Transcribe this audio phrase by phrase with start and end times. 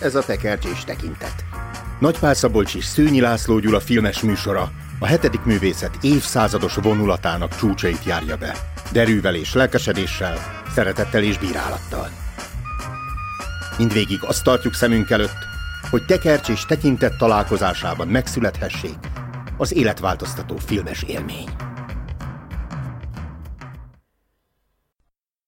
[0.00, 1.44] ez a tekercsés tekintet.
[1.98, 8.36] Nagypál Szabolcs és Szőnyi László Gyula filmes műsora a hetedik művészet évszázados vonulatának csúcsait járja
[8.36, 8.56] be.
[8.92, 10.36] Derűvel és lelkesedéssel,
[10.74, 12.08] szeretettel és bírálattal.
[13.78, 15.48] Mindvégig azt tartjuk szemünk előtt,
[15.90, 18.98] hogy tekercs és tekintet találkozásában megszülethessék
[19.56, 21.48] az életváltoztató filmes élmény.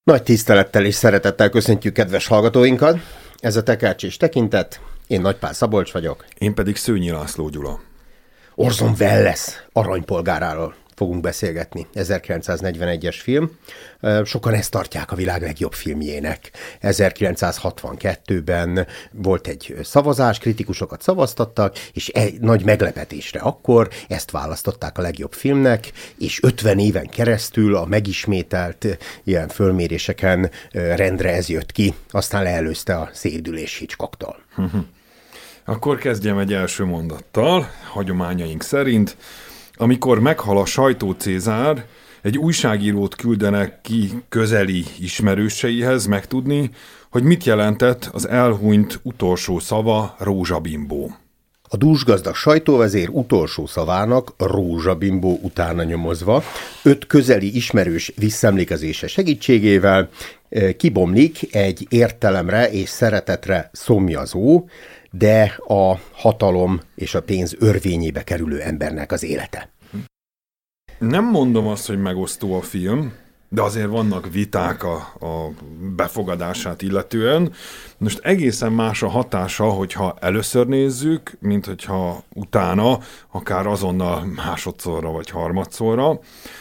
[0.04, 2.98] Nagy tisztelettel és szeretettel köszöntjük kedves hallgatóinkat.
[3.43, 4.80] Ez a Tekercs és Tekintet.
[5.07, 6.25] Én Nagypál Szabolcs vagyok.
[6.39, 7.80] Én pedig Szőnyi László Gyula.
[8.54, 11.86] Orson Welles aranypolgáráról fogunk beszélgetni.
[11.94, 13.50] 1941-es film.
[14.24, 16.50] Sokan ezt tartják a világ legjobb filmjének.
[16.82, 25.32] 1962-ben volt egy szavazás, kritikusokat szavaztattak, és egy nagy meglepetésre akkor ezt választották a legjobb
[25.32, 28.86] filmnek, és 50 éven keresztül a megismételt
[29.24, 34.36] ilyen fölméréseken rendre ez jött ki, aztán leelőzte a szédülés Hitchcocktól.
[35.64, 39.16] Akkor kezdjem egy első mondattal, hagyományaink szerint.
[39.83, 41.84] Amikor meghal a sajtó Cézár,
[42.22, 46.70] egy újságírót küldenek ki közeli ismerőseihez megtudni,
[47.11, 51.11] hogy mit jelentett az elhunyt utolsó szava rózsabimbó.
[51.62, 56.42] A dúsgazdag sajtóvezér utolsó szavának rózsabimbó utána nyomozva,
[56.83, 60.08] öt közeli ismerős visszemlékezése segítségével
[60.48, 64.64] eh, kibomlik egy értelemre és szeretetre szomjazó,
[65.11, 69.71] de a hatalom és a pénz örvényébe kerülő embernek az élete.
[71.08, 73.12] Nem mondom azt, hogy megosztó a film,
[73.48, 75.50] de azért vannak viták a, a
[75.97, 77.53] befogadását illetően.
[77.98, 82.98] Most egészen más a hatása, hogyha először nézzük, mint hogyha utána,
[83.30, 86.20] akár azonnal másodszorra vagy harmadszorra.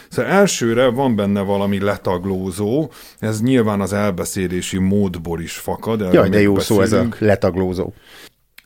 [0.09, 6.14] Szóval elsőre van benne valami letaglózó, ez nyilván az elbeszélési módból is fakad.
[6.14, 6.88] Jaj, de jó beszélünk.
[6.88, 7.94] szó ez a letaglózó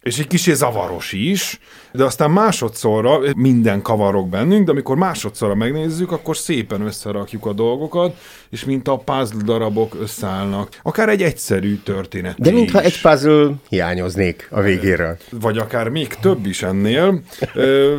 [0.05, 1.59] és egy kicsi zavaros is,
[1.91, 8.15] de aztán másodszorra minden kavarok bennünk, de amikor másodszorra megnézzük, akkor szépen összerakjuk a dolgokat,
[8.49, 10.79] és mint a puzzle darabok összeállnak.
[10.83, 12.39] Akár egy egyszerű történet.
[12.39, 15.17] De mintha egy puzzle hiányoznék a végéről.
[15.31, 17.21] Vagy akár még több is ennél.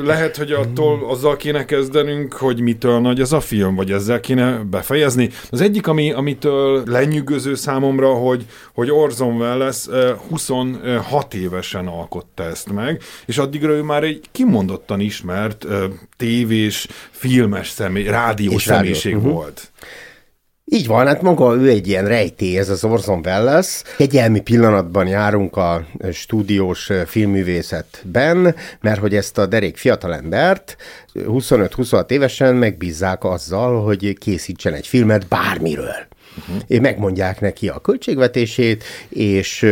[0.04, 4.58] Lehet, hogy attól azzal kéne kezdenünk, hogy mitől nagy ez a film, vagy ezzel kéne
[4.70, 5.30] befejezni.
[5.50, 9.86] Az egyik, ami, amitől lenyűgöző számomra, hogy, hogy Orson Welles
[10.28, 15.84] 26 évesen alkotta ezt meg, és addigra ő már egy kimondottan ismert uh,
[16.16, 19.32] tévés, filmes személy, rádiós személyiség uh-huh.
[19.32, 19.70] volt.
[20.68, 23.82] Így van, hát maga ő egy ilyen rejtély, ez az Orson Welles.
[23.98, 30.76] Egyelmi pillanatban járunk a stúdiós filmművészetben, mert hogy ezt a derék fiatalembert
[31.14, 36.06] 25-26 évesen megbízzák azzal, hogy készítsen egy filmet bármiről.
[36.38, 36.80] Uh-huh.
[36.80, 39.66] Megmondják neki a költségvetését, és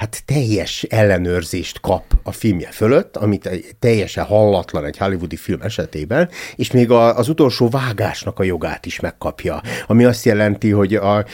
[0.00, 6.70] hát teljes ellenőrzést kap a filmje fölött, amit teljesen hallatlan egy hollywoodi film esetében, és
[6.70, 11.24] még a, az utolsó vágásnak a jogát is megkapja, ami azt jelenti, hogy a,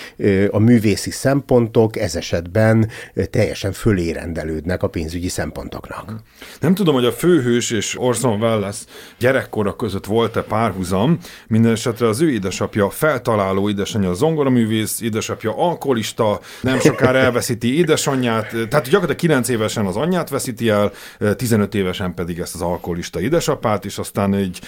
[0.51, 2.91] a művészi szempontok ez esetben
[3.31, 6.13] teljesen fölérendelődnek a pénzügyi szempontoknak.
[6.61, 8.77] Nem tudom, hogy a főhős és Orson Welles
[9.19, 16.79] gyerekkora között volt-e párhuzam, minden esetre az ő édesapja feltaláló édesanyja zongoraművész, édesapja alkoholista, nem
[16.81, 20.93] sokára elveszíti édesanyját, tehát gyakorlatilag 9 évesen az anyját veszíti el,
[21.37, 24.61] 15 évesen pedig ezt az alkoholista édesapát, és aztán egy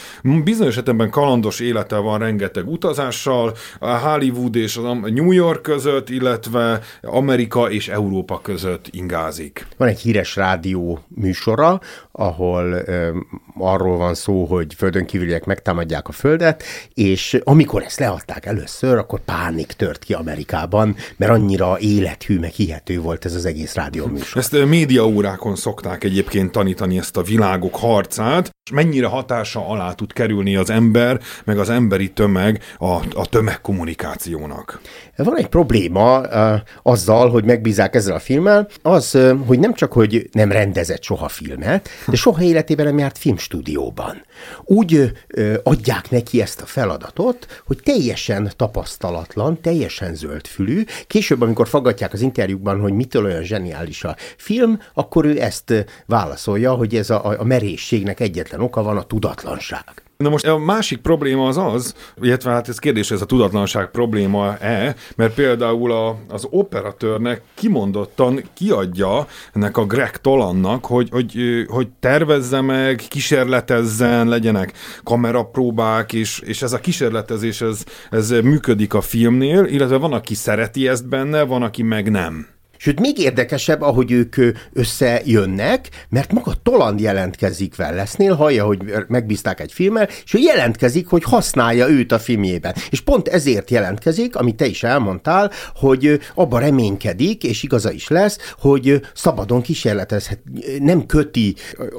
[0.44, 6.80] bizonyos esetben kalandos élete van rengeteg utazással, a Hollywood és a New York között, illetve
[7.02, 9.66] Amerika és Európa között ingázik.
[9.76, 11.80] Van egy híres rádió műsora,
[12.18, 13.18] ahol ö,
[13.58, 16.62] arról van szó, hogy földön kívüliek megtámadják a földet,
[16.94, 23.00] és amikor ezt leadták először, akkor pánik tört ki Amerikában, mert annyira élethű, meg hihető
[23.00, 24.40] volt ez az egész rádióműsor.
[24.40, 30.56] Ezt médiaórákon szokták egyébként tanítani ezt a világok harcát, és mennyire hatása alá tud kerülni
[30.56, 34.80] az ember, meg az emberi tömeg a, a tömegkommunikációnak.
[35.16, 40.28] Van egy probléma uh, azzal, hogy megbízák ezzel a filmmel, az, hogy nem csak, hogy
[40.32, 44.24] nem rendezett soha filmet, de soha életében nem járt filmstúdióban.
[44.64, 50.84] Úgy uh, adják neki ezt a feladatot, hogy teljesen tapasztalatlan, teljesen zöldfülű.
[51.06, 56.74] Később, amikor fagadják az interjúkban, hogy mitől olyan zseniális a film, akkor ő ezt válaszolja,
[56.74, 60.07] hogy ez a, a merészségnek egyetlen oka van a tudatlanság.
[60.24, 64.94] Na most a másik probléma az az, illetve hát ez kérdés, ez a tudatlanság probléma-e,
[65.16, 71.34] mert például a, az operatőrnek kimondottan kiadja ennek a Greg Tolannak, hogy, hogy,
[71.68, 74.72] hogy tervezze meg, kísérletezzen, legyenek
[75.02, 80.88] kamerapróbák, és, és ez a kísérletezés, ez, ez működik a filmnél, illetve van, aki szereti
[80.88, 82.57] ezt benne, van, aki meg nem.
[82.80, 84.36] Sőt, még érdekesebb, ahogy ők
[84.72, 88.78] összejönnek, mert maga Toland jelentkezik Wellesnél, hallja, hogy
[89.08, 92.74] megbízták egy filmmel, és ő jelentkezik, hogy használja őt a filmjében.
[92.90, 98.52] És pont ezért jelentkezik, amit te is elmondtál, hogy abba reménykedik, és igaza is lesz,
[98.58, 100.40] hogy szabadon kísérletezhet,
[100.78, 101.54] nem köti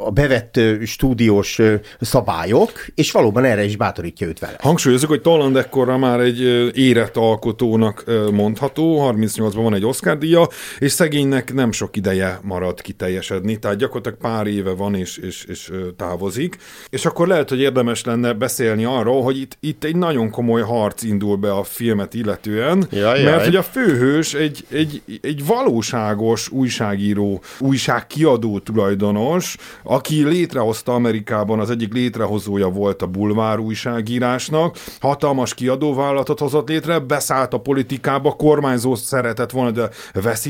[0.05, 1.59] a bevett stúdiós
[1.99, 4.55] szabályok, és valóban erre is bátorítja őt vele.
[4.59, 6.41] Hangsúlyozok, hogy Toland ekkorra már egy
[6.77, 10.47] érett alkotónak mondható, 38-ban van egy Oscar díja,
[10.79, 15.71] és szegénynek nem sok ideje marad kiteljesedni, tehát gyakorlatilag pár éve van és, és, és
[15.95, 16.57] távozik.
[16.89, 21.03] És akkor lehet, hogy érdemes lenne beszélni arról, hogy itt, itt egy nagyon komoly harc
[21.03, 23.43] indul be a filmet illetően, jaj, mert jaj.
[23.43, 31.93] hogy a főhős egy, egy, egy valóságos újságíró, újságkiadó tulajdonos, aki létrehozta Amerikában, az egyik
[31.93, 39.71] létrehozója volt a bulvár újságírásnak, hatalmas kiadóvállalatot hozott létre, beszállt a politikába, kormányzó szeretett volna,
[39.71, 39.89] de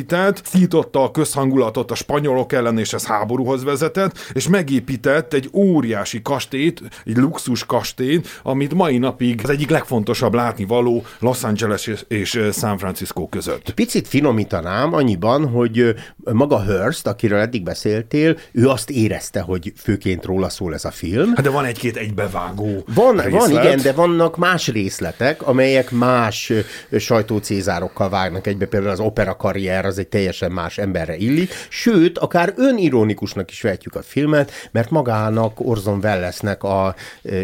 [0.10, 6.22] veszített, szította a közhangulatot a spanyolok ellen, és ez háborúhoz vezetett, és megépített egy óriási
[6.22, 12.78] kastélyt, egy luxus kastélyt, amit mai napig az egyik legfontosabb látnivaló Los Angeles és San
[12.78, 13.74] Francisco között.
[13.74, 15.96] Picit finomítanám annyiban, hogy
[16.32, 21.34] maga Hearst, akiről eddig beszéltél, ő azt érezte, hogy főként róla szól ez a film.
[21.36, 23.32] Hát de van egy-két egybevágó Van, részlet.
[23.32, 26.52] van igen, de vannak más részletek, amelyek más
[26.98, 32.54] sajtócézárokkal vágnak egybe, például az opera karrier az egy teljesen más emberre illik, sőt, akár
[32.56, 36.96] önironikusnak is vetjük a filmet, mert magának Orson Wellesnek a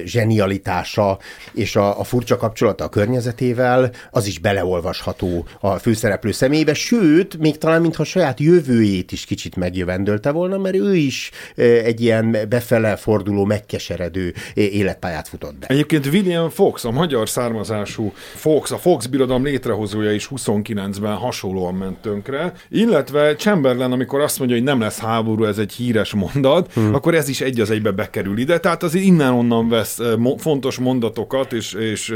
[0.03, 1.19] zsenialitása
[1.53, 7.57] és a, a furcsa kapcsolata a környezetével, az is beleolvasható a főszereplő személybe, sőt, még
[7.57, 13.45] talán mintha saját jövőjét is kicsit megjövendölte volna, mert ő is egy ilyen befele forduló,
[13.45, 15.67] megkeseredő életpályát futott be.
[15.67, 21.97] Egyébként William Fox, a magyar származású Fox, a Fox birodalom létrehozója is 29-ben hasonlóan ment
[21.97, 26.93] tönkre, illetve Chamberlain, amikor azt mondja, hogy nem lesz háború, ez egy híres mondat, hmm.
[26.93, 29.99] akkor ez is egy az egybe bekerül ide, tehát azért innen-onnan vesz
[30.37, 32.13] fontos mondatokat és, és,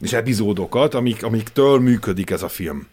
[0.00, 2.86] és epizódokat, amik, amiktől működik ez a film.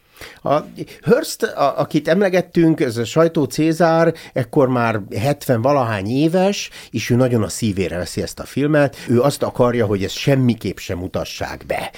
[0.43, 0.55] A
[1.03, 7.15] Hearst, a, akit emlegettünk, ez a sajtó Cézár, ekkor már 70 valahány éves, és ő
[7.15, 8.95] nagyon a szívére veszi ezt a filmet.
[9.07, 11.91] Ő azt akarja, hogy ezt semmiképp sem mutassák be.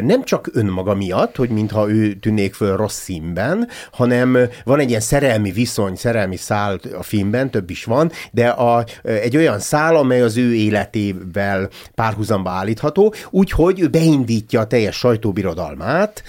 [0.00, 5.00] Nem csak önmaga miatt, hogy mintha ő tűnnék föl rossz színben, hanem van egy ilyen
[5.00, 10.22] szerelmi viszony, szerelmi szál a filmben, több is van, de a, egy olyan szál, amely
[10.22, 16.22] az ő életével párhuzamba állítható, úgyhogy ő beindítja a teljes sajtóbirodalmát,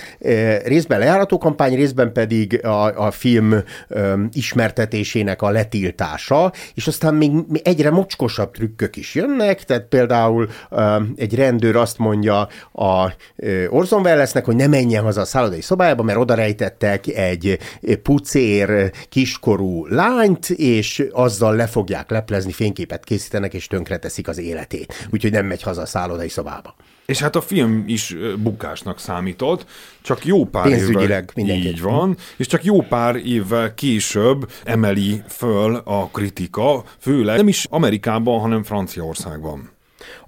[0.63, 3.55] részben lejárató sajtókampány, részben pedig a, a film
[3.87, 7.31] ö, ismertetésének a letiltása, és aztán még
[7.63, 14.01] egyre mocskosabb trükkök is jönnek, tehát például ö, egy rendőr azt mondja a ö, Orson
[14.01, 17.59] Wellesnek, hogy ne menjen haza a szállodai szobájába, mert oda rejtettek egy
[18.01, 25.07] pucér kiskorú lányt, és azzal le fogják leplezni, fényképet készítenek, és tönkreteszik az életét.
[25.11, 26.75] Úgyhogy nem megy haza a szállodai szobába.
[27.07, 29.65] És hát a film is bukásnak számított,
[30.01, 36.09] csak jó pár évvel így van, és csak jó pár évvel később emeli föl a
[36.11, 39.71] kritika, főleg nem is Amerikában, hanem Franciaországban.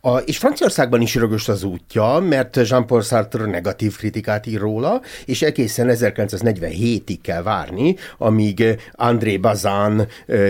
[0.01, 5.41] A, és Franciaországban is rögös az útja, mert Jean-Paul Sartre negatív kritikát ír róla, és
[5.41, 10.07] egészen 1947-ig kell várni, amíg André Bazin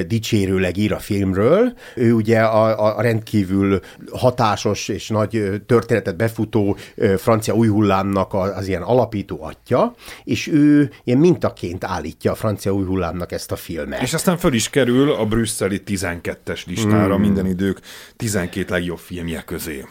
[0.07, 1.73] dicsérőleg ír a filmről.
[1.95, 3.79] Ő ugye a, a rendkívül
[4.11, 6.77] hatásos és nagy történetet befutó
[7.17, 12.85] francia új hullámnak az ilyen alapító atya, és ő ilyen mintaként állítja a francia új
[12.85, 14.01] hullámnak ezt a filmet.
[14.01, 17.21] És aztán föl is kerül a brüsszeli 12-es listára hmm.
[17.21, 17.79] minden idők
[18.15, 19.85] 12 legjobb filmje közé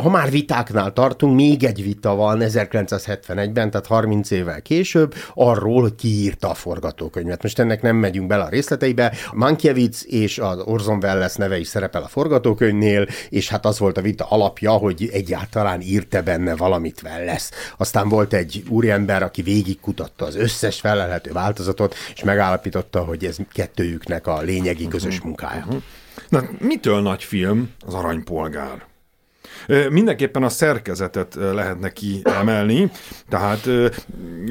[0.00, 5.94] ha már vitáknál tartunk, még egy vita van 1971-ben, tehát 30 évvel később, arról, hogy
[5.94, 7.42] ki írta a forgatókönyvet.
[7.42, 9.12] Most ennek nem megyünk bele a részleteibe.
[9.32, 14.02] Mankiewicz és az Orson Welles neve is szerepel a forgatókönyvnél, és hát az volt a
[14.02, 17.48] vita alapja, hogy egyáltalán írte benne valamit Welles.
[17.76, 24.26] Aztán volt egy úriember, aki végigkutatta az összes felelhető változatot, és megállapította, hogy ez kettőjüknek
[24.26, 25.26] a lényegi közös mhm.
[25.26, 25.64] munkája.
[25.66, 25.82] Uh-huh.
[26.28, 28.86] Na, mitől nagy film az Aranypolgár?
[29.90, 32.90] Mindenképpen a szerkezetet lehetne kiemelni,
[33.28, 33.68] tehát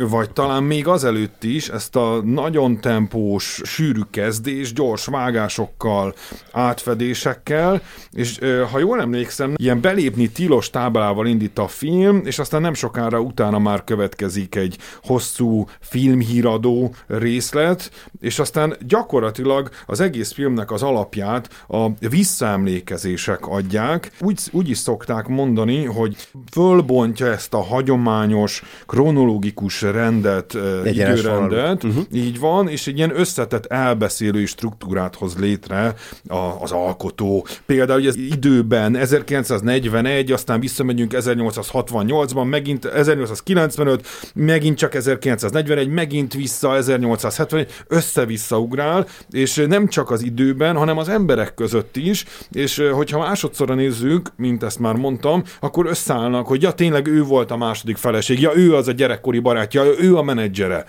[0.10, 6.16] vagy talán még azelőtt is ezt a nagyon tempós, sűrű kezdés, gyors vágásokkal,
[6.52, 8.40] átfedésekkel, és
[8.72, 13.60] ha jól emlékszem, ilyen belépni tilos táblával indít a film, és aztán nem sokára utána
[13.60, 22.08] már következik egy hosszú filmhíradó részlet, és aztán gyakorlatilag az egész filmnek az alapját a
[22.10, 24.12] visszaemlékezések adják.
[24.20, 26.16] Úgy, úgy is szokták mondani, hogy
[26.52, 32.04] fölbontja ezt a hagyományos, kronológikus rendet, Egyenes időrendet, uh-huh.
[32.12, 35.94] így van, és egy ilyen összetett elbeszélői struktúrát hoz létre
[36.28, 37.46] a, az alkotó.
[37.66, 46.76] Például, hogy az időben 1941, aztán visszamegyünk 1868-ban, megint 1895, megint csak 1941, megint vissza
[46.76, 53.20] 1871, össze-vissza ugrál, és nem csak az időben, hanem az emberek között is, és hogyha
[53.20, 57.98] másodszorra nézzük, mint ezt már mondtam, akkor összeállnak, hogy ja, tényleg ő volt a második
[57.98, 60.86] feleség, ja, ő az a gyerekkori barátja, ő a menedzsere.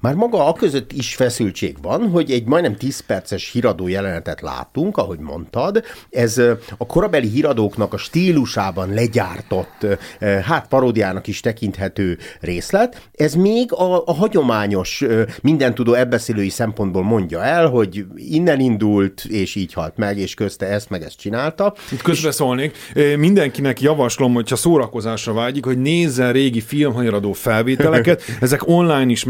[0.00, 4.96] Már maga a között is feszültség van, hogy egy majdnem 10 perces híradó jelenetet látunk,
[4.96, 5.82] ahogy mondtad.
[6.10, 6.38] Ez
[6.78, 9.86] a korabeli híradóknak a stílusában legyártott,
[10.42, 13.08] hát paródiának is tekinthető részlet.
[13.12, 15.04] Ez még a, a hagyományos,
[15.42, 20.66] minden tudó ebbeszélői szempontból mondja el, hogy innen indult, és így halt meg, és közte
[20.66, 21.74] ezt meg ezt csinálta.
[21.92, 22.76] Itt közbeszólnék.
[23.16, 28.22] Mindenkinek javaslom, hogyha szórakozásra vágyik, hogy nézzen régi filmhajradó felvételeket.
[28.40, 29.24] Ezek online is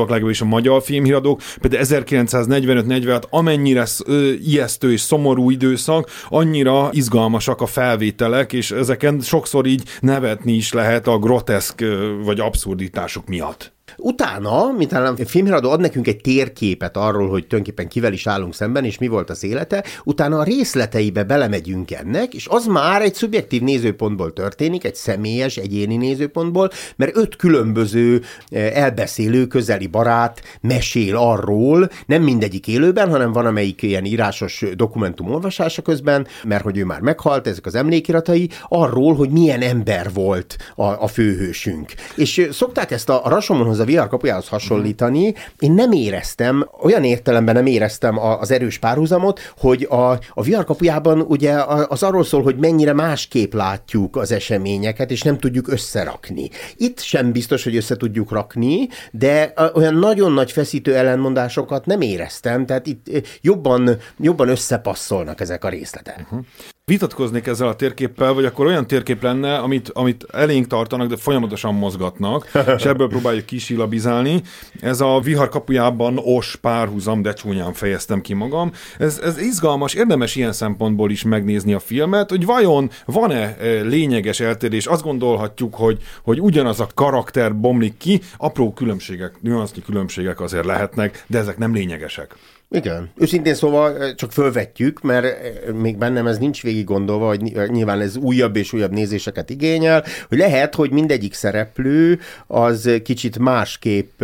[0.00, 7.60] megtalálhatóak legalábbis a magyar filmhíradók, például 1945-46 amennyire ö, ijesztő és szomorú időszak, annyira izgalmasak
[7.60, 11.84] a felvételek, és ezeken sokszor így nevetni is lehet a groteszk
[12.24, 13.72] vagy abszurditások miatt.
[13.96, 18.84] Utána, mint a filmhíradó ad nekünk egy térképet arról, hogy tulajdonképpen kivel is állunk szemben,
[18.84, 23.62] és mi volt az élete, utána a részleteibe belemegyünk ennek, és az már egy szubjektív
[23.62, 31.90] nézőpontból történik, egy személyes, egyéni nézőpontból, mert öt különböző eh, elbeszélő, közeli barát mesél arról,
[32.06, 37.00] nem mindegyik élőben, hanem van amelyik ilyen írásos dokumentum olvasása közben, mert hogy ő már
[37.00, 41.92] meghalt, ezek az emlékiratai, arról, hogy milyen ember volt a, a főhősünk.
[42.16, 47.54] És eh, szokták ezt a Rasomonhoz a VR kapujához hasonlítani, én nem éreztem, olyan értelemben
[47.54, 51.52] nem éreztem az erős párhuzamot, hogy a, a VR kapujában ugye
[51.88, 56.50] az arról szól, hogy mennyire másképp látjuk az eseményeket, és nem tudjuk összerakni.
[56.76, 62.66] Itt sem biztos, hogy össze tudjuk rakni, de olyan nagyon nagy feszítő ellenmondásokat nem éreztem,
[62.66, 63.06] tehát itt
[63.40, 66.18] jobban, jobban összepasszolnak ezek a részletek.
[66.20, 66.44] Uh-huh
[66.84, 71.74] vitatkoznék ezzel a térképpel, vagy akkor olyan térkép lenne, amit, amit elénk tartanak, de folyamatosan
[71.74, 74.42] mozgatnak, és ebből próbáljuk kisilabizálni.
[74.80, 78.72] Ez a vihar kapujában os párhuzam, de csúnyán fejeztem ki magam.
[78.98, 84.40] Ez, ez izgalmas, érdemes ilyen szempontból is megnézni a filmet, hogy vajon van-e e, lényeges
[84.40, 84.86] eltérés.
[84.86, 91.24] Azt gondolhatjuk, hogy, hogy ugyanaz a karakter bomlik ki, apró különbségek, nüansznyi különbségek azért lehetnek,
[91.26, 92.36] de ezek nem lényegesek.
[92.72, 93.10] Igen.
[93.16, 95.36] Őszintén szóval csak fölvetjük, mert
[95.72, 100.38] még bennem ez nincs végig gondolva, hogy nyilván ez újabb és újabb nézéseket igényel, hogy
[100.38, 104.22] lehet, hogy mindegyik szereplő az kicsit másképp,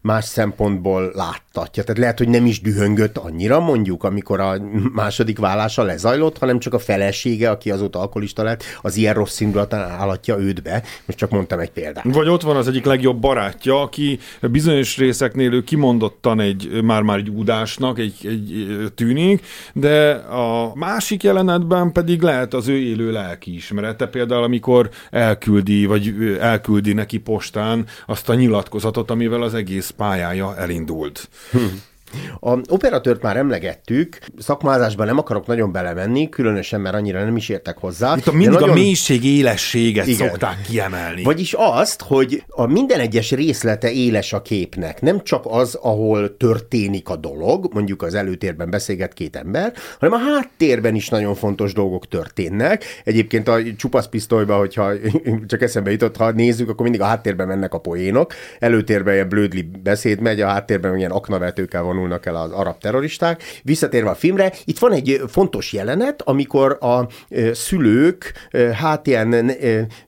[0.00, 1.12] más szempontból
[1.54, 1.82] láttatja.
[1.82, 4.56] Tehát lehet, hogy nem is dühöngött annyira mondjuk, amikor a
[4.92, 9.90] második vállása lezajlott, hanem csak a felesége, aki azóta alkoholista lett, az ilyen rossz indulatán
[9.90, 10.82] állatja őt be.
[11.06, 12.04] Most csak mondtam egy példát.
[12.04, 17.28] Vagy ott van az egyik legjobb barátja, aki bizonyos részeknél ő kimondottan egy már-már egy
[17.30, 24.06] údás egy, egy tűnik, de a másik jelenetben pedig lehet az ő élő lelki ismerete,
[24.06, 31.28] például amikor elküldi, vagy elküldi neki postán azt a nyilatkozatot, amivel az egész pályája elindult.
[31.52, 31.93] Hm.
[32.40, 37.78] A operatőrt már emlegettük, szakmázásban nem akarok nagyon belemenni, különösen, mert annyira nem is értek
[37.78, 38.14] hozzá.
[38.16, 38.70] Itt a mindig nagyon...
[38.70, 40.28] a mélység élességet Igen.
[40.28, 41.22] szokták kiemelni.
[41.22, 45.00] Vagyis azt, hogy a minden egyes részlete éles a képnek.
[45.00, 50.32] Nem csak az, ahol történik a dolog, mondjuk az előtérben beszélget két ember, hanem a
[50.32, 52.84] háttérben is nagyon fontos dolgok történnek.
[53.04, 54.92] Egyébként a csupasz pisztolyban, hogyha
[55.46, 58.32] csak eszembe jutott, ha nézzük, akkor mindig a háttérben mennek a poénok.
[58.58, 63.42] Előtérben ilyen blödli beszéd megy, a háttérben ilyen aknavetőkkel vonul vonulnak el az arab terroristák.
[63.62, 67.08] Visszatérve a filmre, itt van egy fontos jelenet, amikor a
[67.52, 68.32] szülők
[68.72, 69.52] hát ilyen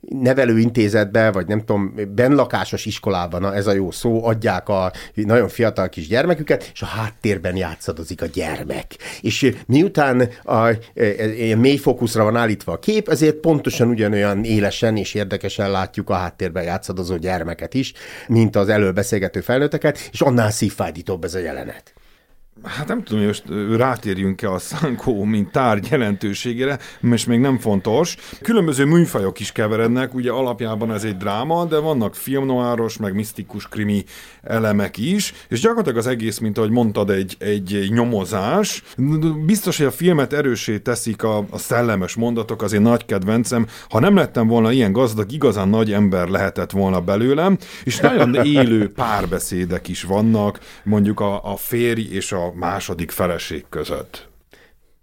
[0.00, 6.09] nevelőintézetbe, vagy nem tudom, benlakásos iskolában, ez a jó szó, adják a nagyon fiatal kis
[6.09, 8.97] gyermeküket, és a háttérben játszadozik a gyermek.
[9.21, 10.69] És miután a, a,
[11.53, 16.15] a mély fókuszra van állítva a kép, ezért pontosan ugyanolyan élesen és érdekesen látjuk a
[16.15, 17.93] háttérben játszadozó gyermeket is,
[18.29, 21.86] mint az előbeszélgető felnőtteket, és annál szívfájdítóbb ez a jelenet.
[22.65, 28.17] Hát nem tudom, hogy most rátérjünk-e a szankó, mint tárgy jelentőségére, mert még nem fontos.
[28.43, 34.05] Különböző műfajok is keverednek, ugye alapjában ez egy dráma, de vannak filmnoáros, meg misztikus krimi
[34.43, 38.83] elemek is, és gyakorlatilag az egész, mint ahogy mondtad, egy, egy nyomozás.
[39.47, 43.67] Biztos, hogy a filmet erősé teszik a, a szellemes mondatok, az én nagy kedvencem.
[43.89, 48.93] Ha nem lettem volna ilyen gazdag, igazán nagy ember lehetett volna belőlem, és nagyon élő
[48.93, 54.29] párbeszédek is vannak, mondjuk a, a férj és a második feleség között.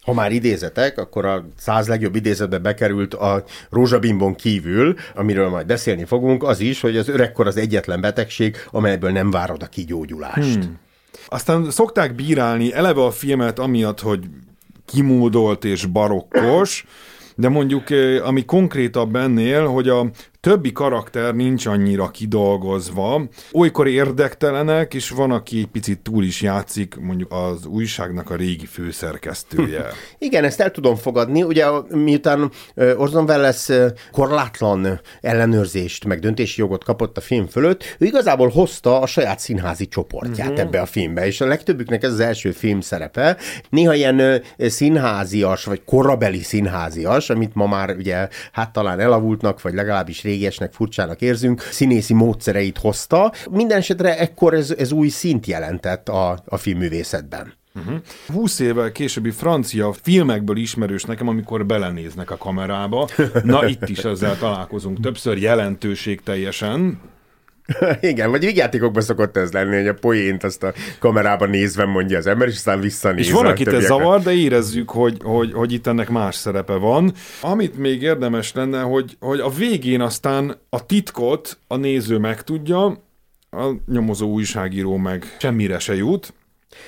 [0.03, 6.05] Ha már idézetek, akkor a száz legjobb idézetbe bekerült a rózsabimbon kívül, amiről majd beszélni
[6.05, 10.53] fogunk, az is, hogy az öregkor az egyetlen betegség, amelyből nem várod a kigyógyulást.
[10.53, 10.79] Hmm.
[11.27, 14.25] Aztán szokták bírálni eleve a filmet amiatt, hogy
[14.85, 16.85] kimódolt és barokkos,
[17.35, 20.09] de mondjuk, eh, ami konkrétabb ennél, hogy a
[20.43, 23.21] többi karakter nincs annyira kidolgozva.
[23.51, 28.65] Olykor érdektelenek, és van, aki egy picit túl is játszik, mondjuk az újságnak a régi
[28.65, 29.85] főszerkesztője.
[30.17, 31.43] Igen, ezt el tudom fogadni.
[31.43, 33.69] Ugye miután Orson Welles
[34.11, 39.87] korlátlan ellenőrzést, meg döntési jogot kapott a film fölött, ő igazából hozta a saját színházi
[39.87, 40.65] csoportját uh-huh.
[40.65, 43.37] ebbe a filmbe, és a legtöbbüknek ez az első film szerepe.
[43.69, 50.21] Néha ilyen színházias, vagy korabeli színházias, amit ma már ugye hát talán elavultnak, vagy legalábbis
[50.33, 53.33] régesnek, furcsának érzünk, színészi módszereit hozta.
[53.51, 57.53] Minden esetre ekkor ez, ez új szint jelentett a, a filmművészetben.
[57.75, 57.95] Uh-huh.
[58.33, 63.07] 20 évvel későbbi francia filmekből ismerős nekem, amikor belenéznek a kamerába.
[63.43, 66.99] Na itt is ezzel találkozunk többször jelentőség teljesen.
[68.01, 72.27] Igen, vagy vigyátékokban szokott ez lenni, hogy a poént azt a kamerában nézve mondja az
[72.27, 73.25] ember, és aztán visszanéz.
[73.25, 77.13] És van, akit ez zavar, de érezzük, hogy, hogy, hogy itt ennek más szerepe van.
[77.41, 82.85] Amit még érdemes lenne, hogy, hogy a végén aztán a titkot a néző megtudja,
[83.51, 86.33] a nyomozó újságíró meg semmire se jut,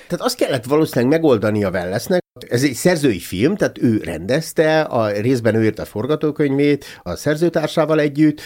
[0.07, 5.11] tehát azt kellett valószínűleg megoldani a Wellesnek, ez egy szerzői film, tehát ő rendezte, a
[5.11, 8.41] részben ő írt a forgatókönyvét a szerzőtársával együtt,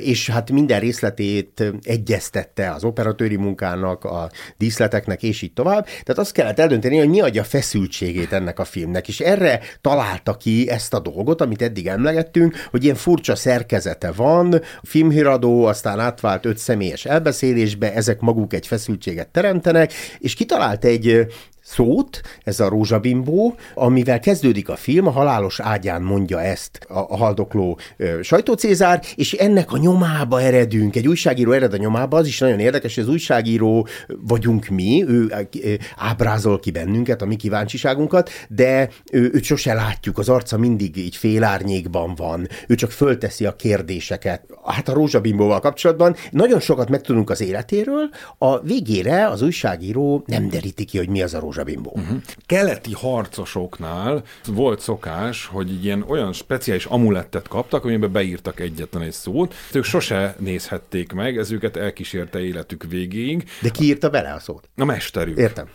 [0.00, 5.84] és hát minden részletét egyeztette az operatőri munkának, a díszleteknek, és így tovább.
[5.84, 10.68] Tehát azt kellett eldönteni, hogy mi adja feszültségét ennek a filmnek, és erre találta ki
[10.68, 16.58] ezt a dolgot, amit eddig emlegettünk, hogy ilyen furcsa szerkezete van, filmhíradó, aztán átvált öt
[16.58, 21.26] személyes elbeszélésbe, ezek maguk egy feszültséget teremtenek, és kitalált egy
[21.70, 27.16] szót, ez a rózsabimbó, amivel kezdődik a film, a halálos ágyán mondja ezt a, a
[27.16, 32.38] haldokló ö, sajtócézár, és ennek a nyomába eredünk, egy újságíró ered a nyomába, az is
[32.38, 38.30] nagyon érdekes, hogy az újságíró vagyunk mi, ő ö, ábrázol ki bennünket, a mi kíváncsiságunkat,
[38.48, 43.56] de ő, őt sose látjuk, az arca mindig így félárnyékban van, ő csak fölteszi a
[43.56, 44.44] kérdéseket.
[44.64, 50.84] Hát a rózsabimbóval kapcsolatban nagyon sokat megtudunk az életéről, a végére az újságíró nem deríti
[50.84, 51.92] ki, hogy mi az a rózsabimbó Bimbó.
[51.94, 52.16] Uh-huh.
[52.46, 59.54] Keleti harcosoknál volt szokás, hogy ilyen olyan speciális amulettet kaptak, amiben beírtak egyetlen egy szót.
[59.72, 63.48] Ők sose nézhették meg, ez őket elkísérte életük végéig.
[63.60, 64.68] De ki írta bele a szót?
[64.76, 65.38] A mesterük.
[65.38, 65.66] Értem.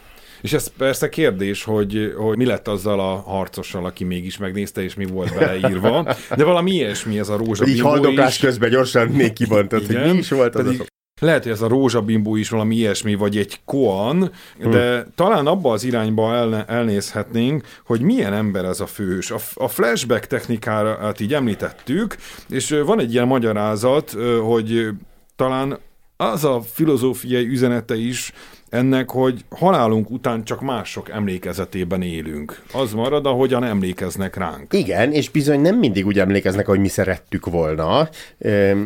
[0.41, 4.95] És ez persze kérdés, hogy, hogy mi lett azzal a harcossal, aki mégis megnézte, és
[4.95, 6.15] mi volt beleírva.
[6.35, 7.67] De valami ilyesmi ez a rózsa.
[7.67, 11.62] Így haldoklás közben gyorsan még kibontott, hogy mi is volt az a lehet, hogy ez
[11.62, 15.12] a rózsabimbó is valami ilyesmi, vagy egy koan, de hmm.
[15.15, 19.32] talán abba az irányba elne, elnézhetnénk, hogy milyen ember ez a főhős.
[19.32, 22.15] A, a flashback technikára hát így említettük,
[22.49, 24.89] és van egy ilyen magyarázat, hogy
[25.36, 25.80] talán
[26.17, 28.34] az a filozófiai üzenete is,
[28.75, 32.61] ennek, hogy halálunk után csak mások emlékezetében élünk.
[32.73, 34.73] Az marad, ahogyan emlékeznek ránk.
[34.73, 38.09] Igen, és bizony nem mindig úgy emlékeznek, hogy mi szerettük volna,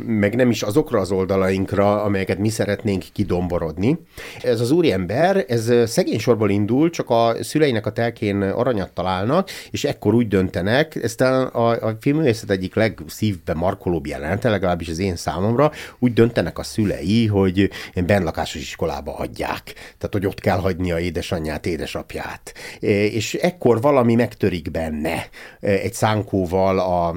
[0.06, 4.00] meg nem is azokra az oldalainkra, amelyeket mi szeretnénk kidomborodni.
[4.44, 9.84] Ez az úriember, ez szegény sorból indul, csak a szüleinek a telkén aranyat találnak, és
[9.84, 15.16] ekkor úgy döntenek, ezt a, a, a filmművészet egyik legszívbe markolóbb jelenete, legalábbis az én
[15.16, 17.70] számomra, úgy döntenek a szülei, hogy
[18.06, 22.54] benlakásos iskolába adják tehát hogy ott kell hagyni a édesanyját, édesapját.
[22.82, 25.28] E, és ekkor valami megtörik benne,
[25.60, 27.16] e, egy szánkóval a,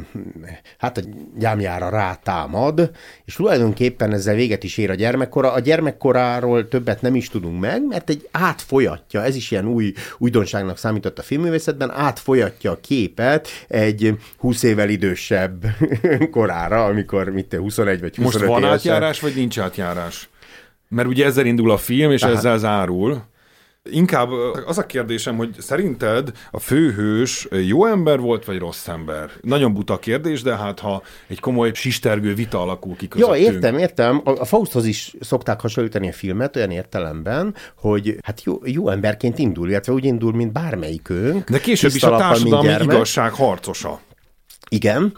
[0.79, 1.01] hát a
[1.39, 2.91] gyámjára rátámad,
[3.25, 5.53] és tulajdonképpen ezzel véget is ér a gyermekkora.
[5.53, 10.79] A gyermekkoráról többet nem is tudunk meg, mert egy átfolyatja, ez is ilyen új újdonságnak
[10.79, 15.65] számított a filmművészetben, átfolyatja a képet egy 20 évvel idősebb
[16.31, 18.93] korára, amikor mit 21 vagy 25 Most van évesen.
[18.93, 20.29] átjárás, vagy nincs átjárás?
[20.95, 22.33] Mert ugye ezzel indul a film, és Aha.
[22.33, 23.23] ezzel zárul.
[23.91, 24.29] Inkább
[24.67, 29.31] az a kérdésem, hogy szerinted a főhős jó ember volt, vagy rossz ember?
[29.41, 33.39] Nagyon buta kérdés, de hát ha egy komoly sistergő vita alakul ki közöttünk.
[33.39, 34.21] Ja, értem, értem.
[34.25, 39.69] A Fausthoz is szokták hasonlítani a filmet olyan értelemben, hogy hát jó, jó emberként indul,
[39.69, 41.51] illetve úgy indul, mint bármelyikünk.
[41.51, 44.01] De később is a társadalmi igazság harcosa.
[44.73, 45.15] Igen,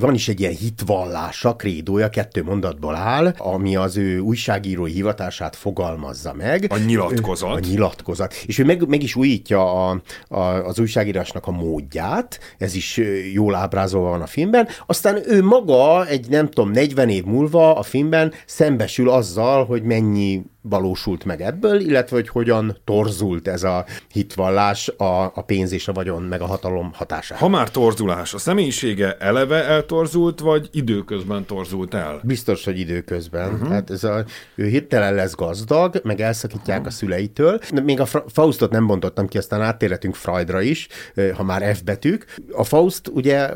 [0.00, 6.32] van is egy ilyen hitvallása, krédója, kettő mondatból áll, ami az ő újságírói hivatását fogalmazza
[6.32, 6.66] meg.
[6.68, 7.50] A nyilatkozat.
[7.50, 8.34] A nyilatkozat.
[8.46, 13.00] És ő meg, meg is újítja a, a, az újságírásnak a módját, ez is
[13.32, 14.68] jól ábrázolva van a filmben.
[14.86, 20.42] Aztán ő maga egy, nem tudom, 40 év múlva a filmben szembesül azzal, hogy mennyi
[20.68, 25.92] valósult meg ebből, illetve hogy hogyan torzult ez a hitvallás a, a pénz és a
[25.92, 27.40] vagyon meg a hatalom hatására.
[27.40, 32.20] Ha már torzulás, a személyisége eleve eltorzult, vagy időközben torzult el?
[32.22, 33.52] Biztos, hogy időközben.
[33.52, 33.68] Uh-huh.
[33.68, 34.24] Hát ez a,
[34.54, 36.92] ő hirtelen lesz gazdag, meg elszakítják uh-huh.
[36.92, 37.60] a szüleitől.
[37.84, 40.88] Még a Faustot nem bontottam ki, aztán áttérhetünk Freudra is,
[41.34, 42.40] ha már F betűk.
[42.52, 43.48] A Faust ugye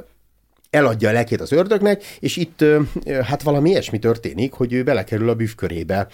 [0.70, 2.64] eladja a lelkét az ördögnek, és itt
[3.22, 6.06] hát valami ilyesmi történik, hogy ő belekerül a bűvkörébe.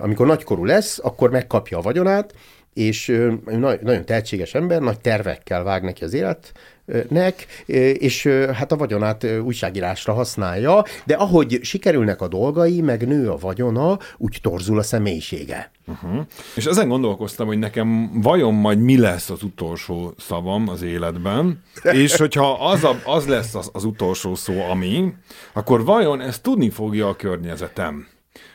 [0.00, 2.34] Amikor nagykorú lesz, akkor megkapja a vagyonát,
[2.74, 3.06] és
[3.80, 6.52] nagyon tehetséges ember, nagy tervekkel vág neki az élet,
[7.08, 7.46] nek,
[7.98, 13.98] és hát a vagyonát újságírásra használja, de ahogy sikerülnek a dolgai, meg nő a vagyona,
[14.16, 15.70] úgy torzul a személyisége.
[15.86, 16.26] Uh-huh.
[16.56, 22.16] És ezen gondolkoztam, hogy nekem vajon majd mi lesz az utolsó szavam az életben, és
[22.16, 25.12] hogyha az, a, az lesz az, az utolsó szó, ami,
[25.52, 28.06] akkor vajon ezt tudni fogja a környezetem?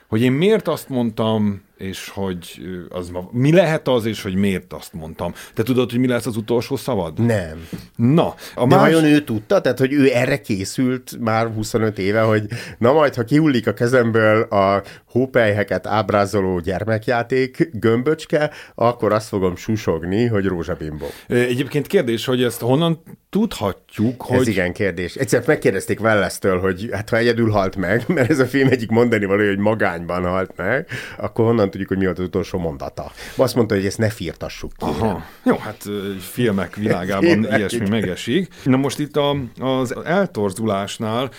[0.07, 4.93] Hogy én miért azt mondtam, és hogy az mi lehet az, és hogy miért azt
[4.93, 5.33] mondtam.
[5.53, 7.25] Te tudod, hogy mi lesz az utolsó szavad?
[7.25, 7.67] Nem.
[7.95, 8.79] Na, a De más...
[8.79, 9.61] vajon ő tudta?
[9.61, 12.45] Tehát, hogy ő erre készült már 25 éve, hogy
[12.77, 20.25] na majd, ha kihullik a kezemből a hópelyheket ábrázoló gyermekjáték gömböcske, akkor azt fogom susogni,
[20.25, 21.05] hogy rózsabimbo.
[21.27, 24.39] Egyébként kérdés, hogy ezt honnan tudhatjuk, hogy...
[24.39, 25.15] Ez igen kérdés.
[25.15, 29.25] Egyszer megkérdezték Wellesztől, hogy hát ha egyedül halt meg, mert ez a film egyik mondani
[29.25, 30.87] való, hogy magányban halt meg,
[31.17, 33.11] akkor honnan honnan tudjuk, hogy mi volt az utolsó mondata.
[33.35, 34.85] Azt mondta, hogy ezt ne firtassuk ki.
[34.85, 35.25] Aha.
[35.45, 35.83] Jó, hát
[36.19, 38.53] filmek világában ilyesmi megesik.
[38.63, 41.31] Na most itt a, az eltorzulásnál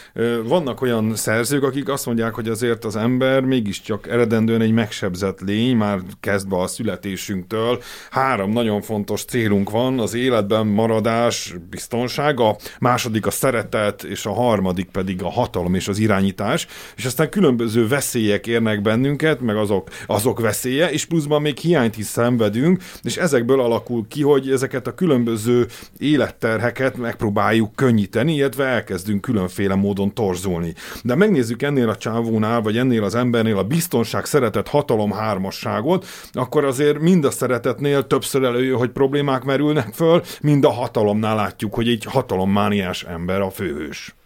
[0.45, 5.77] vannak olyan szerzők, akik azt mondják, hogy azért az ember mégiscsak eredendően egy megsebzett lény,
[5.77, 7.83] már kezdve a születésünktől.
[8.11, 14.33] Három nagyon fontos célunk van, az életben maradás, biztonság, a második a szeretet, és a
[14.33, 19.89] harmadik pedig a hatalom és az irányítás, és aztán különböző veszélyek érnek bennünket, meg azok,
[20.19, 24.95] azok veszélye, és pluszban még hiányt is szenvedünk, és ezekből alakul ki, hogy ezeket a
[24.95, 25.67] különböző
[25.99, 30.75] életterheket megpróbáljuk könnyíteni, illetve elkezdünk különféle módon torzulni.
[31.03, 36.65] De megnézzük ennél a csávónál, vagy ennél az embernél a biztonság, szeretet, hatalom hármasságot, akkor
[36.65, 41.89] azért mind a szeretetnél többször előjön, hogy problémák merülnek föl, mind a hatalomnál látjuk, hogy
[41.89, 44.18] egy hatalommániás ember a főhős.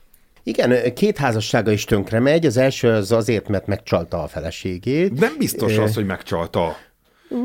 [0.42, 2.46] Igen, két házassága is tönkre megy.
[2.46, 5.20] Az első az azért, mert megcsalta a feleségét.
[5.20, 6.76] Nem biztos az, hogy megcsalta.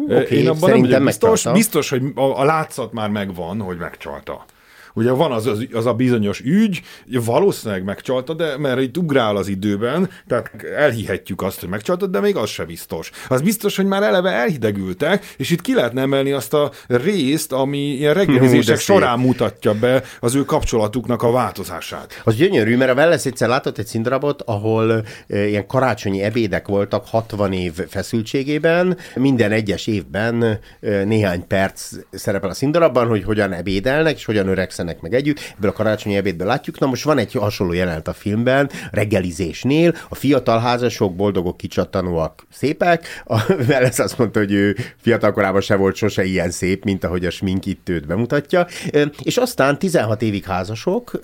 [0.07, 1.51] Okay, Én abban nem biztos, megcsalta.
[1.51, 4.45] biztos, hogy a, a látszat már megvan, hogy megcsalta.
[4.97, 9.47] Ugye van az, az, az a bizonyos ügy, valószínűleg megcsalta, de mert itt ugrál az
[9.47, 13.11] időben, tehát elhihetjük azt, hogy megcsalta, de még az se biztos.
[13.27, 17.77] Az biztos, hogy már eleve elhidegültek, és itt ki lehetne emelni azt a részt, ami
[17.77, 22.21] ilyen reggelizések során mutatja be az ő kapcsolatuknak a változását.
[22.23, 27.05] Az gyönyörű, mert a Welles egyszer látott egy színdarabot, ahol e, ilyen karácsonyi ebédek voltak
[27.07, 30.59] 60 év feszültségében, minden egyes évben e,
[31.03, 35.69] néhány perc szerepel a színdarabban, hogy hogyan ebédelnek, és hogyan öregszenek tesztenek meg együtt, ebből
[35.69, 36.79] a karácsonyi ebédből látjuk.
[36.79, 43.23] Na most van egy hasonló jelent a filmben, reggelizésnél, a fiatal házasok, boldogok, kicsattanóak, szépek.
[43.25, 47.25] A Welles azt mondta, hogy ő fiatal korában se volt sose ilyen szép, mint ahogy
[47.25, 48.67] a smink itt őt bemutatja.
[49.23, 51.19] És aztán 16 évig házasok,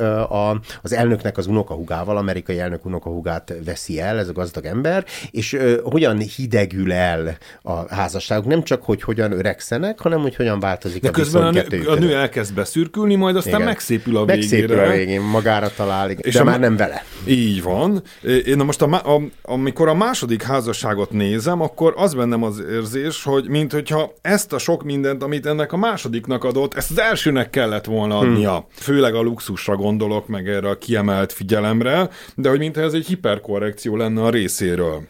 [0.81, 6.17] az elnöknek az unokahugával, amerikai elnök unokahugát veszi el, ez a gazdag ember, és hogyan
[6.17, 11.11] hidegül el a házasságuk, nem csak, hogy hogyan öregszenek, hanem hogy hogyan változik De a
[11.11, 13.67] közben a nő, a nő elkezd beszürkülni, majd aztán igen.
[13.67, 14.39] megszépül a végére.
[14.39, 16.23] Megszépül a végén, magára talál, igen.
[16.25, 17.05] és de a, már nem vele.
[17.25, 18.01] Így van.
[18.45, 23.23] Én na most, a, a, amikor a második házasságot nézem, akkor az bennem az érzés,
[23.23, 27.49] hogy mint hogyha ezt a sok mindent, amit ennek a másodiknak adott, ezt az elsőnek
[27.49, 28.29] kellett volna hmm.
[28.29, 28.53] adnia.
[28.53, 28.65] Hmm.
[28.69, 33.95] Főleg a luxusra gondolok, meg erre a kiemelt figyelemre, de hogy mintha ez egy hiperkorrekció
[33.95, 35.01] lenne a részéről.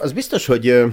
[0.00, 0.84] Az biztos, hogy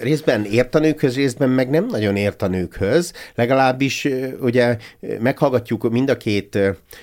[0.00, 3.12] részben ért a nőkhöz, részben meg nem nagyon ért a nőkhöz.
[3.34, 4.08] Legalábbis
[4.40, 4.76] ugye
[5.20, 6.58] meghallgatjuk mind a két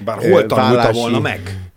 [0.05, 0.99] Bár hol tanulta vállási...
[0.99, 1.68] volna meg?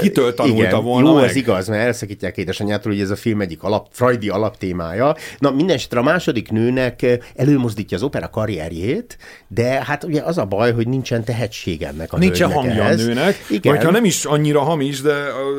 [0.00, 1.24] Kitől tanulta Igen, volna jó, meg?
[1.24, 5.16] ez igaz, mert elszakítják édesanyjától, hogy ez a film egyik alap, Freudi alaptémája.
[5.38, 10.72] Na, minden a második nőnek előmozdítja az opera karrierjét, de hát ugye az a baj,
[10.72, 13.74] hogy nincsen tehetség ennek a Nincsen hangja a nőnek, Igen.
[13.74, 15.14] vagy ha nem is annyira hamis, de,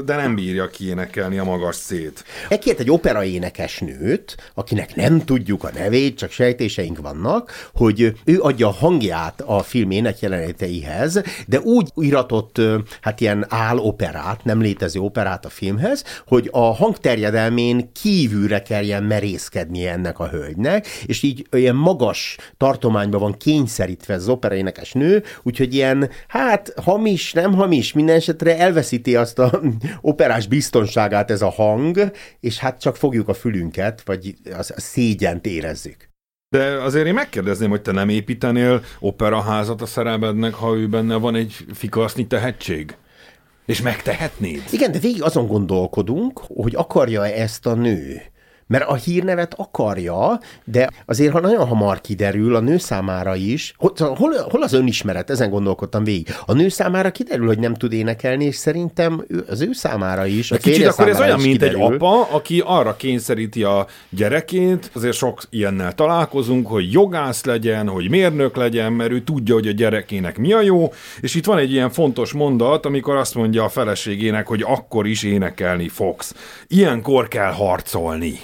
[0.06, 2.24] de nem bírja kiénekelni a magas szét.
[2.50, 8.40] Ekért egy opera énekes nőt, akinek nem tudjuk a nevét, csak sejtéseink vannak, hogy ő
[8.40, 12.62] adja a hangját a film énekjeleneteihez, de úgy iratott,
[13.02, 19.92] hát ilyen áloperát, operát, nem létező operát a filmhez, hogy a hangterjedelmén kívülre kelljen merészkednie
[19.92, 26.10] ennek a hölgynek, és így ilyen magas tartományban van kényszerítve az operaénekes nő, úgyhogy ilyen,
[26.28, 29.62] hát hamis, nem hamis, minden esetre elveszíti azt a
[30.02, 36.10] operás biztonságát ez a hang, és hát csak fogjuk a fülünket, vagy a szégyent érezzük.
[36.50, 41.36] De azért én megkérdezném, hogy te nem építenél operaházat a szerelmednek, ha ő benne van
[41.36, 42.96] egy fikasznyi tehetség?
[43.72, 44.64] És megtehetnéd?
[44.72, 48.22] Igen, de végig azon gondolkodunk, hogy akarja ezt a nő.
[48.72, 53.92] Mert a hírnevet akarja, de azért ha nagyon hamar kiderül a nő számára is, hol,
[54.50, 56.28] hol az önismeret, ezen gondolkodtam végig.
[56.46, 60.52] A nő számára kiderül, hogy nem tud énekelni, és szerintem az ő számára is.
[60.52, 61.82] A kicsit akkor ez olyan, mint kiderül.
[61.82, 68.10] egy apa, aki arra kényszeríti a gyerekét, azért sok ilyennel találkozunk, hogy jogász legyen, hogy
[68.10, 71.72] mérnök legyen, mert ő tudja, hogy a gyerekének mi a jó, és itt van egy
[71.72, 76.36] ilyen fontos mondat, amikor azt mondja a feleségének, hogy akkor is énekelni fogsz.
[76.68, 78.40] Ilyenkor kell harcolni.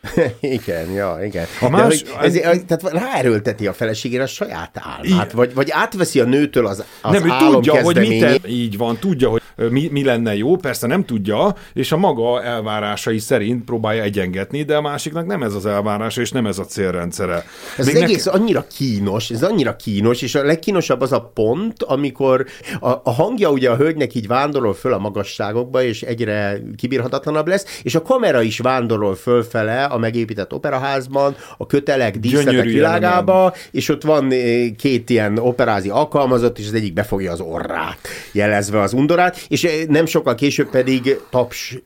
[0.40, 1.46] igen, ja, igen.
[1.60, 6.20] A más, De, ez, ez, tehát ráerőlteti a feleségére a saját álmát, vagy, vagy átveszi
[6.20, 10.04] a nőtől az, az nem, álom tudja, hogy mit így van, tudja, hogy mi, mi
[10.04, 15.26] lenne jó, persze nem tudja, és a maga elvárásai szerint próbálja egyengetni, de a másiknak
[15.26, 17.44] nem ez az elvárása, és nem ez a célrendszere.
[17.76, 18.34] Ez Még az egész nek...
[18.34, 22.46] annyira kínos, ez annyira kínos, és a legkínosabb az a pont, amikor
[22.80, 27.80] a, a hangja ugye a hölgynek így vándorol föl a magasságokba, és egyre kibírhatatlanabb lesz,
[27.82, 34.02] és a kamera is vándorol fölfele a megépített operaházban, a kötelek, díszletek világába, és ott
[34.02, 37.98] van eh, két ilyen operázi alkalmazott, és az egyik befogja az orrát,
[38.32, 41.78] jelezve az undorát, és eh, nem sokkal később pedig taps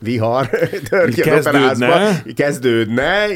[0.00, 0.48] vihar
[0.88, 2.22] tör ki kezdődne.
[2.34, 3.26] kezdődne.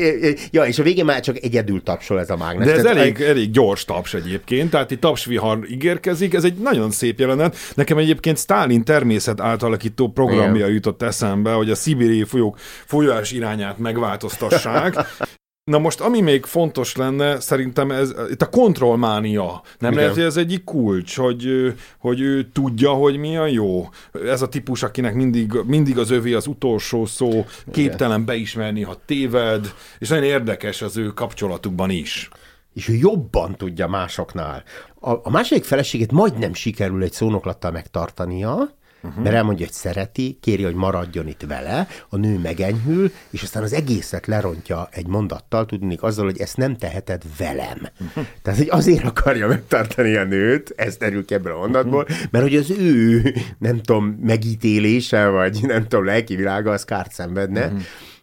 [0.51, 2.67] Ja, és a végén már csak egyedül tapsol ez a mágnes.
[2.67, 6.91] De ez Tehát, elég, elég gyors taps egyébként, tehát itt tapsvihar ígérkezik, ez egy nagyon
[6.91, 7.57] szép jelenet.
[7.75, 10.73] Nekem egyébként Stalin természet átalakító programja Igen.
[10.73, 14.95] jutott eszembe, hogy a szibériai folyók folyás irányát megváltoztassák,
[15.71, 19.63] Na most, ami még fontos lenne, szerintem ez, itt a kontrollmánia.
[19.79, 20.03] Nem Igen.
[20.03, 23.89] lehet, hogy ez egyik kulcs, hogy, hogy ő tudja, hogy mi a jó.
[24.25, 28.25] Ez a típus, akinek mindig, mindig az övé az utolsó szó, képtelen Igen.
[28.25, 32.29] beismerni, ha téved, és nagyon érdekes az ő kapcsolatukban is.
[32.75, 34.63] És ő jobban tudja másoknál.
[35.01, 39.23] A, a második feleségét majdnem sikerül egy szónoklattal megtartania, uh-huh.
[39.23, 43.73] mert elmondja, hogy szereti, kéri, hogy maradjon itt vele, a nő megenyhül, és aztán az
[43.73, 47.89] egészet lerontja egy mondattal, tudnék azzal, hogy ezt nem teheted velem.
[48.01, 48.27] Uh-huh.
[48.43, 52.19] Tehát, hogy azért akarja megtartani a nőt, ez derül ki ebből a mondatból, uh-huh.
[52.31, 57.65] mert hogy az ő, nem tudom, megítélése, vagy nem tudom, lelki világa, az kárt szenvedne.
[57.67, 57.81] Uh-huh.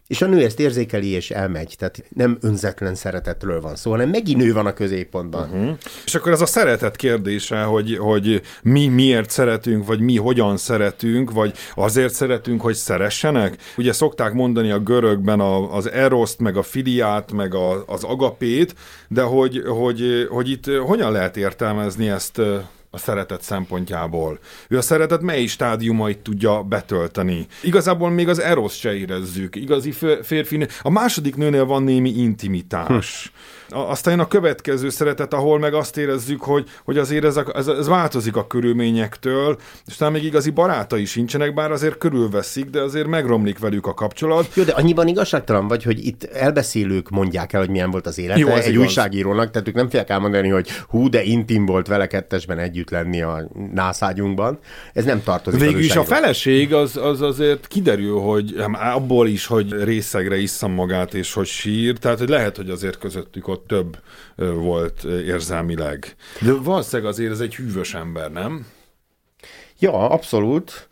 [0.08, 4.38] És a nő ezt érzékeli és elmegy, tehát nem önzetlen szeretetről van szó, hanem megint
[4.40, 5.50] nő van a középpontban.
[5.50, 5.76] Uh-huh.
[6.04, 11.32] És akkor ez a szeretet kérdése, hogy, hogy mi miért szeretünk, vagy mi hogyan szeretünk,
[11.32, 13.56] vagy azért szeretünk, hogy szeressenek.
[13.76, 18.74] Ugye szokták mondani a görögben a, az eroszt, meg a filiát, meg a, az agapét,
[19.08, 22.40] de hogy, hogy, hogy itt hogyan lehet értelmezni ezt
[22.98, 24.38] a szeretet szempontjából.
[24.68, 27.46] Ő a szeretet mely stádiumait tudja betölteni.
[27.62, 29.56] Igazából még az erosz se érezzük.
[29.56, 33.32] Igazi férfi, a második nőnél van némi intimitás.
[33.32, 37.66] Hm aztán a következő szeretet, ahol meg azt érezzük, hogy, hogy azért ez, a, ez,
[37.66, 43.06] ez változik a körülményektől, és talán még igazi barátai sincsenek, bár azért körülveszik, de azért
[43.06, 44.48] megromlik velük a kapcsolat.
[44.54, 48.38] Jó, de annyiban igazságtalan vagy, hogy itt elbeszélők mondják el, hogy milyen volt az élete
[48.38, 48.84] Jó, egy igaz.
[48.84, 53.22] újságírónak, tehát ők nem félek elmondani, hogy hú, de intim volt vele kettesben együtt lenni
[53.22, 54.58] a nászágyunkban.
[54.92, 58.54] Ez nem tartozik Végül is a feleség az, az azért kiderül, hogy
[58.94, 63.48] abból is, hogy részegre iszza magát, és hogy sír, tehát hogy lehet, hogy azért közöttük
[63.48, 63.98] ott ott több
[64.36, 66.14] volt érzelmileg.
[66.40, 68.66] De valószínűleg azért ez egy hűvös ember, nem?
[69.78, 70.88] Ja, abszolút.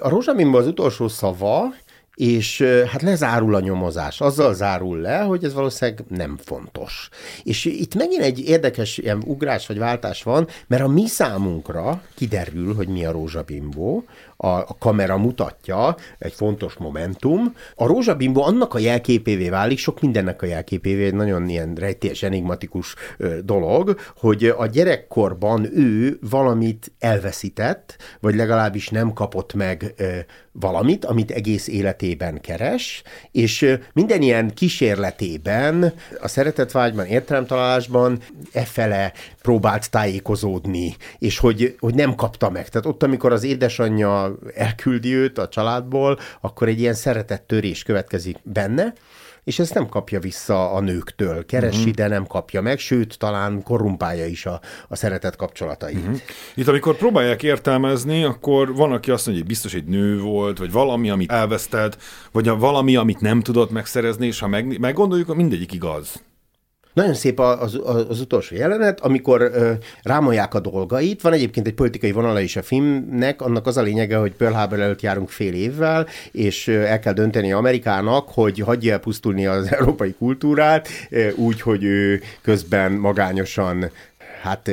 [0.00, 1.74] A rózsabimban az utolsó szava,
[2.14, 4.20] és hát lezárul a nyomozás.
[4.20, 7.08] Azzal zárul le, hogy ez valószínűleg nem fontos.
[7.42, 12.74] És itt megint egy érdekes ilyen ugrás vagy váltás van, mert a mi számunkra kiderül,
[12.74, 14.04] hogy mi a rózsabimbó,
[14.36, 17.54] a, a kamera mutatja, egy fontos momentum.
[17.74, 22.94] A rózsabimbo annak a jelképévé válik, sok mindennek a jelképévé, egy nagyon ilyen rejtélyes, enigmatikus
[23.44, 29.94] dolog, hogy a gyerekkorban ő valamit elveszített, vagy legalábbis nem kapott meg
[30.52, 38.18] valamit, amit egész életében keres, és minden ilyen kísérletében, a szeretetvágyban, értelemtalálásban
[38.52, 39.12] efele
[39.46, 42.68] próbált tájékozódni, és hogy, hogy nem kapta meg.
[42.68, 48.92] Tehát ott, amikor az édesanyja elküldi őt a családból, akkor egy ilyen szeretettörés következik benne,
[49.44, 51.46] és ezt nem kapja vissza a nőktől.
[51.46, 51.94] Keresi, uh-huh.
[51.94, 55.96] de nem kapja meg, sőt, talán korrumpálja is a, a szeretet kapcsolatait.
[55.96, 56.20] Uh-huh.
[56.54, 60.72] Itt, amikor próbálják értelmezni, akkor van, aki azt mondja, hogy biztos egy nő volt, vagy
[60.72, 66.22] valami, amit elvesztett, vagy valami, amit nem tudott megszerezni, és ha meg, meggondoljuk, mindegyik igaz.
[66.96, 71.22] Nagyon szép az, az, az utolsó jelenet, amikor ö, rámolják a dolgait.
[71.22, 74.80] Van egyébként egy politikai vonala is a filmnek, annak az a lényege, hogy Pearl Harbor
[74.80, 80.14] előtt járunk fél évvel, és el kell dönteni Amerikának, hogy hagyja el pusztulni az európai
[80.18, 80.88] kultúrát,
[81.34, 83.90] úgy, hogy ő közben magányosan
[84.42, 84.70] hát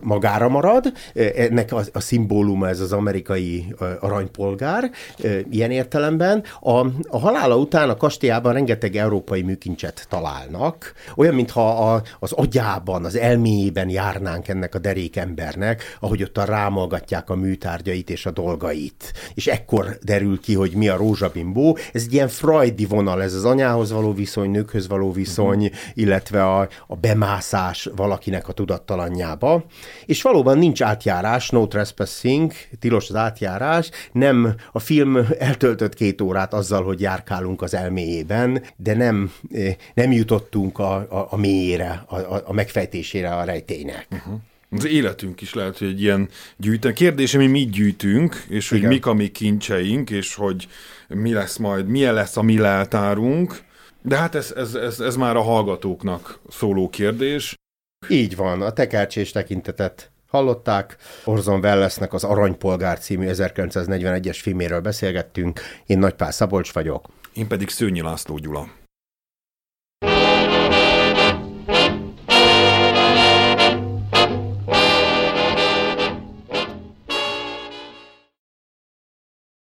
[0.00, 0.92] magára marad.
[1.36, 4.90] Ennek a, a szimbóluma ez az amerikai aranypolgár,
[5.50, 6.44] ilyen értelemben.
[6.60, 13.04] A, a halála után a kastélyában rengeteg európai műkincset találnak, olyan, mintha a, az agyában,
[13.04, 18.30] az elméjében járnánk ennek a derék embernek, ahogy ott a rámolgatják a műtárgyait és a
[18.30, 19.12] dolgait.
[19.34, 21.78] És ekkor derül ki, hogy mi a rózsabimbó.
[21.92, 25.78] Ez egy ilyen freudi vonal, ez az anyához való viszony, nőkhöz való viszony, uh-huh.
[25.94, 29.64] illetve a, a bemászás valakinek a tudattalanjába Európába,
[30.06, 36.52] és valóban nincs átjárás, no trespassing, tilos az átjárás, nem a film eltöltött két órát
[36.52, 42.16] azzal, hogy járkálunk az elméjében, de nem, eh, nem jutottunk a, a, a mélyére, a,
[42.44, 44.06] a megfejtésére a rejtének.
[44.10, 44.34] Uh-huh.
[44.70, 46.92] Az életünk is lehet, hogy egy ilyen gyűjtő.
[46.92, 48.90] Kérdés, mi mit gyűjtünk, és hogy Igen.
[48.90, 50.68] mik a mi kincseink, és hogy
[51.08, 53.62] mi lesz majd, milyen lesz a mi leltárunk.
[54.02, 57.54] De hát ez, ez, ez, ez már a hallgatóknak szóló kérdés.
[58.08, 60.96] Így van, a tekercsés tekintetet hallották.
[61.24, 65.60] Orzon Wellesnek az Aranypolgár című 1941-es filméről beszélgettünk.
[65.86, 67.06] Én Nagypál Szabolcs vagyok.
[67.34, 68.83] Én pedig Szőnyi László Gyula.